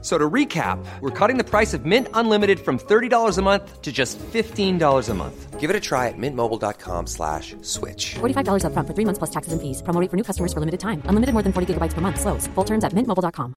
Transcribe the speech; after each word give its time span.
So 0.00 0.16
to 0.16 0.30
recap, 0.30 0.78
we're 1.00 1.10
cutting 1.10 1.38
the 1.38 1.44
price 1.44 1.74
of 1.74 1.84
Mint 1.84 2.06
Unlimited 2.14 2.60
from 2.60 2.78
$30 2.78 3.36
a 3.36 3.42
month 3.42 3.82
to 3.82 3.90
just 3.90 4.16
$15 4.18 5.08
a 5.08 5.14
month. 5.14 5.58
Give 5.58 5.70
it 5.70 5.74
a 5.74 5.80
try 5.80 6.06
at 6.06 6.14
mintmobile.com 6.16 7.08
slash 7.08 7.56
switch. 7.62 8.14
$45 8.20 8.62
upfront 8.62 8.86
for 8.86 8.94
three 8.94 9.04
months 9.04 9.18
plus 9.18 9.30
taxes 9.30 9.52
and 9.52 9.60
fees. 9.60 9.82
Promo 9.82 10.00
rate 10.00 10.08
for 10.08 10.16
new 10.16 10.22
customers 10.22 10.52
for 10.52 10.60
limited 10.60 10.78
time. 10.78 11.02
Unlimited 11.06 11.32
more 11.34 11.42
than 11.42 11.52
40 11.52 11.74
gigabytes 11.74 11.94
per 11.94 12.00
month. 12.00 12.20
Slows. 12.20 12.46
Full 12.54 12.64
terms 12.64 12.84
at 12.84 12.92
mintmobile.com. 12.92 13.54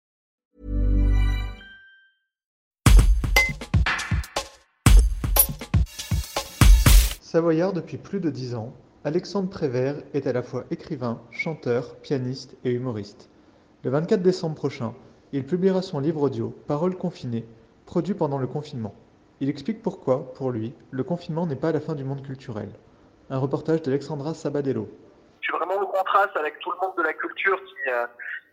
Savoyard 7.22 7.74
depuis 7.74 7.98
plus 7.98 8.20
de 8.20 8.30
dix 8.30 8.56
ans, 8.56 8.74
Alexandre 9.06 9.50
Prévert 9.50 9.96
est 10.14 10.28
à 10.28 10.34
la 10.34 10.44
fois 10.44 10.66
écrivain, 10.70 11.22
chanteur, 11.32 11.96
pianiste 12.02 12.58
et 12.66 12.72
humoriste. 12.72 13.30
Le 13.84 13.90
24 13.90 14.22
décembre 14.22 14.56
prochain, 14.56 14.94
il 15.34 15.46
publiera 15.46 15.82
son 15.82 16.00
livre 16.00 16.24
audio 16.24 16.54
Paroles 16.68 16.98
confinées, 16.98 17.46
produit 17.86 18.14
pendant 18.14 18.38
le 18.38 18.48
confinement. 18.48 18.94
Il 19.40 19.50
explique 19.50 19.82
pourquoi, 19.82 20.34
pour 20.34 20.52
lui, 20.52 20.74
le 20.92 21.04
confinement 21.04 21.48
n'est 21.48 21.56
pas 21.56 21.72
la 21.72 21.80
fin 21.80 21.96
du 21.96 22.04
monde 22.04 22.22
culturel. 22.22 22.70
Un 23.30 23.40
reportage 23.40 23.82
d'Alexandra 23.82 24.34
Sabadello. 24.34 24.90
je 25.40 25.48
suis 25.48 25.58
vraiment 25.58 25.80
le 25.80 25.86
contraste 25.86 26.36
avec 26.36 26.60
tout 26.60 26.72
le 26.72 26.78
monde 26.86 26.98
de 26.98 27.04
la 27.04 27.14
culture 27.14 27.58
qui, 27.64 27.90
euh, 27.90 28.06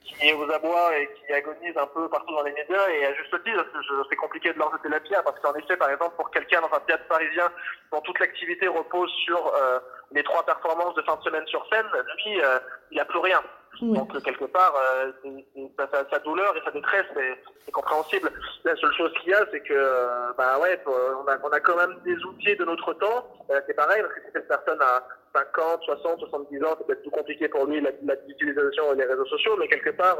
qui 0.05 0.29
est 0.29 0.35
aux 0.35 0.49
abois 0.51 0.97
et 0.99 1.09
qui 1.15 1.33
agonise 1.33 1.77
un 1.77 1.87
peu 1.89 2.09
partout 2.09 2.33
dans 2.33 2.45
les 2.45 2.53
médias 2.53 2.89
et 2.91 3.07
à 3.07 3.15
juste 3.15 3.43
titre, 3.43 3.67
c'est 4.09 4.17
compliqué 4.17 4.53
de 4.53 4.59
leur 4.59 4.71
jeter 4.77 4.89
la 4.89 5.01
pierre 5.01 5.25
parce 5.25 5.39
qu'en 5.41 5.55
effet, 5.55 5.77
par 5.77 5.91
exemple, 5.91 6.15
pour 6.17 6.31
quelqu'un 6.31 6.61
dans 6.61 6.73
un 6.73 6.81
théâtre 6.87 7.09
parisien 7.09 7.51
dont 7.93 8.01
toute 8.03 8.21
l'activité 8.21 8.69
repose 8.69 9.11
sur 9.27 9.53
euh, 9.55 9.81
les 10.13 10.23
trois 10.23 10.45
performances 10.47 10.95
de 10.95 11.03
fin 11.03 11.17
de 11.17 11.23
semaine 11.23 11.47
sur 11.49 11.67
scène, 11.73 11.87
lui, 12.25 12.41
euh, 12.41 12.61
il 12.93 13.01
a 13.01 13.05
plus 13.05 13.19
rien. 13.19 13.43
Donc 13.83 14.15
euh, 14.15 14.21
quelque 14.21 14.45
part, 14.47 14.75
euh, 14.77 15.13
c'est- 15.23 15.47
c'est- 15.55 16.11
sa, 16.11 16.19
douleur 16.21 16.57
et 16.57 16.61
sa 16.65 16.71
détresse 16.71 17.07
est, 17.17 17.39
est 17.69 17.71
compréhensible. 17.71 18.31
La 18.65 18.75
seule 18.77 18.93
chose 18.95 19.13
qu'il 19.21 19.31
y 19.31 19.35
a, 19.35 19.45
c'est 19.53 19.61
que, 19.61 19.73
euh, 19.73 20.33
bah 20.37 20.59
ouais, 20.59 20.81
on, 20.87 21.27
a, 21.29 21.39
on 21.45 21.51
a 21.51 21.61
quand 21.61 21.77
même 21.77 21.97
des 22.05 22.17
outils 22.25 22.57
de 22.57 22.65
notre 22.65 22.93
temps. 22.95 23.27
Euh, 23.51 23.61
c'est 23.67 23.75
pareil, 23.75 24.03
parce 24.03 24.15
que 24.15 24.21
si 24.21 24.27
cette 24.33 24.49
personne 24.49 24.81
a 24.83 25.07
50, 25.35 25.83
60, 25.85 26.21
70 26.21 26.65
ans, 26.65 26.75
c'est 26.79 26.87
peut-être 26.87 27.03
plus 27.03 27.11
compliqué 27.11 27.49
pour 27.49 27.67
lui 27.67 27.81
l'utilisation 28.27 28.95
des 28.95 29.05
réseaux 29.05 29.27
sociaux, 29.27 29.57
mais 29.59 29.69
quelque 29.69 29.91
part, 29.91 30.17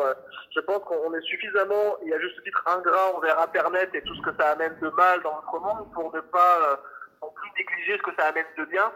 je 0.55 0.61
pense 0.61 0.81
qu'on 0.85 1.13
est 1.15 1.21
suffisamment, 1.23 1.97
et 2.05 2.13
à 2.15 2.21
juste 2.21 2.43
titre, 2.45 2.63
ingrat 2.67 3.15
envers 3.17 3.41
Internet 3.41 3.91
et 3.95 4.03
tout 4.03 4.15
ce 4.15 4.23
que 4.23 4.31
ça 4.39 4.51
amène 4.51 4.77
de 4.81 4.91
mal 4.91 5.21
dans 5.23 5.35
notre 5.35 5.59
monde 5.61 5.91
pour 5.95 6.15
ne 6.15 6.21
pas 6.21 6.81
non 7.23 7.31
plus 7.35 7.51
négliger 7.59 7.97
ce 7.97 8.03
que 8.03 8.15
ça 8.19 8.29
amène 8.29 8.47
de 8.59 8.65
bien. 8.67 8.93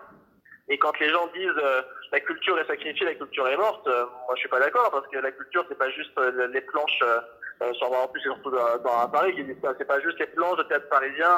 Et 0.69 0.79
quand 0.79 0.97
les 1.01 1.09
gens 1.09 1.27
disent 1.35 1.51
euh, 1.63 1.83
la 2.13 2.21
culture 2.21 2.59
est 2.59 2.67
sacrifiée, 2.67 3.05
la 3.07 3.15
culture 3.15 3.49
est 3.49 3.57
morte, 3.57 3.87
euh, 3.89 4.05
moi 4.27 4.35
je 4.35 4.41
suis 4.41 4.49
pas 4.49 4.61
d'accord 4.61 4.91
parce 4.91 5.07
que 5.09 5.19
la 5.19 5.33
culture 5.33 5.65
c'est 5.69 5.79
pas 5.79 5.91
juste 5.91 6.17
euh, 6.19 6.47
les 6.49 6.61
planches, 6.61 7.01
euh, 7.03 7.19
euh, 7.63 7.73
sur 7.75 7.93
en 7.93 8.07
plus 8.09 8.21
surtout 8.21 8.51
dans, 8.51 8.79
dans 8.79 9.09
Paris 9.09 9.35
c'est 9.79 9.85
pas 9.85 10.01
juste 10.01 10.19
les 10.21 10.27
planches 10.27 10.59
de 10.59 10.63
théâtre 10.65 10.89
parisien 10.89 11.31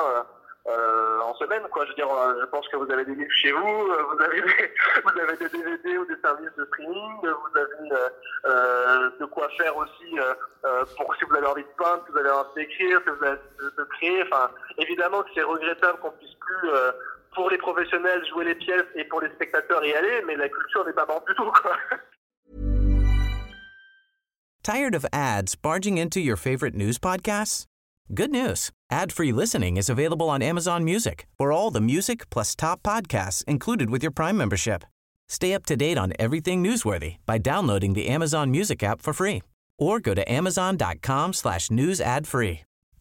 euh, 0.67 1.21
en 1.21 1.35
semaine 1.35 1.63
quoi. 1.71 1.85
Je 1.85 1.91
veux 1.91 1.95
dire, 1.95 2.09
je 2.41 2.47
pense 2.47 2.69
que 2.69 2.77
vous 2.77 2.91
avez 2.91 3.05
des 3.07 3.15
livres 3.15 3.31
chez 3.31 3.53
vous, 3.53 3.87
vous 3.87 4.23
avez 4.23 4.41
des, 4.43 4.75
vous 5.05 5.21
avez 5.21 5.37
des 5.37 5.49
DVD 5.49 5.99
ou 5.99 6.05
des 6.07 6.21
services 6.23 6.55
de 6.57 6.65
streaming, 6.67 7.21
vous 7.23 7.59
avez 7.59 9.19
de 9.19 9.25
quoi 9.27 9.49
faire 9.57 9.77
aussi 9.77 10.17
pour 10.97 11.15
si 11.17 11.25
vous 11.25 11.37
avez 11.37 11.47
envie 11.47 11.65
de 11.65 11.83
peindre, 11.83 12.03
si 12.07 12.13
vous 12.13 12.19
avez 12.19 12.31
envie 12.31 12.55
d'écrire, 12.57 13.01
si 13.05 13.11
vous 13.11 13.25
avez 13.25 13.39
de, 13.59 13.75
de 13.77 13.85
créer. 13.85 14.23
Enfin, 14.23 14.51
évidemment 14.79 15.23
que 15.23 15.31
c'est 15.35 15.43
regrettable 15.43 15.99
qu'on 16.01 16.13
puisse 16.13 16.35
plus 16.35 16.71
pour 17.35 17.51
les 17.51 17.59
professionnels 17.59 18.23
jouer 18.33 18.45
les 18.45 18.55
pièces 18.55 18.87
et 18.95 19.05
pour 19.05 19.21
les 19.21 19.31
spectateurs 19.31 19.85
y 19.85 19.93
aller, 19.93 20.23
mais 20.27 20.37
la 20.37 20.49
culture 20.49 20.85
n'est 20.87 20.93
pas 20.93 21.07
morte 21.07 21.27
du 21.29 21.35
tout, 21.35 21.51
quoi. 21.51 21.77
Tired 24.63 24.95
of 24.95 25.05
ads 25.13 25.57
barging 25.57 25.99
into 25.99 26.21
your 26.21 26.37
favorite 26.37 26.75
news 26.75 26.99
podcasts? 26.99 27.67
Good 28.13 28.31
news. 28.31 28.71
Ad-free 28.91 29.33
listening 29.33 29.77
is 29.77 29.91
available 29.91 30.29
on 30.29 30.43
Amazon 30.43 30.85
Music 30.85 31.27
for 31.37 31.53
all 31.53 31.71
the 31.71 31.81
music 31.81 32.29
plus 32.31 32.55
top 32.55 32.83
podcasts 32.83 33.45
included 33.45 33.91
with 33.91 34.03
your 34.03 34.13
Prime 34.13 34.37
membership. 34.37 34.85
Stay 35.29 35.55
up 35.55 35.67
to 35.67 35.77
date 35.77 35.99
on 35.99 36.13
everything 36.19 36.63
newsworthy 36.63 37.17
by 37.27 37.39
downloading 37.39 37.95
the 37.95 38.09
Amazon 38.09 38.51
Music 38.51 38.83
app 38.83 39.03
for 39.03 39.13
free 39.13 39.43
or 39.79 40.01
go 40.01 40.15
to 40.15 40.31
amazon.com 40.31 41.33
slash 41.33 41.71
news 41.71 42.01
ad 42.01 42.27
free. 42.27 42.63